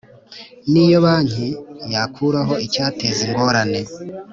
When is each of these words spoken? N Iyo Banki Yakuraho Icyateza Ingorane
N 0.69 0.71
Iyo 0.85 0.97
Banki 1.05 1.47
Yakuraho 1.93 2.53
Icyateza 2.65 3.19
Ingorane 3.29 3.81